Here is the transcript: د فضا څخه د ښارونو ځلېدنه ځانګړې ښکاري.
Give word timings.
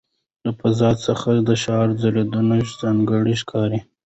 د 0.43 0.45
فضا 0.59 0.91
څخه 1.05 1.29
د 1.47 1.49
ښارونو 1.61 1.99
ځلېدنه 2.01 2.57
ځانګړې 2.79 3.35
ښکاري. 3.41 3.79